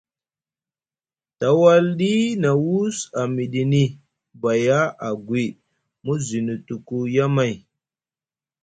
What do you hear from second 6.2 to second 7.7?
zinutuku yamay.